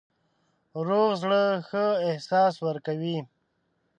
[0.87, 3.17] روغ زړه ښه احساس ورکوي.